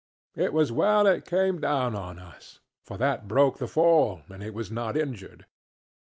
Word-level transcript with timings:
It 0.35 0.51
was 0.51 0.71
well 0.71 1.05
it 1.05 1.25
came 1.27 1.61
down 1.61 1.95
on 1.95 2.17
us, 2.17 2.59
for 2.83 2.97
that 2.97 3.27
broke 3.27 3.59
the 3.59 3.67
fall, 3.67 4.23
and 4.29 4.41
it 4.41 4.55
was 4.55 4.71
not 4.71 4.97
injured. 4.97 5.45